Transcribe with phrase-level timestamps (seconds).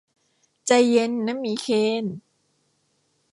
[0.67, 1.67] ใจเย็นนะหมีเค
[2.03, 2.05] น